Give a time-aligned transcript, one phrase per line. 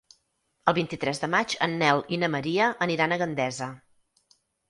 [0.69, 3.67] El vint-i-tres de maig en Nel i na Maria aniran a Gandesa.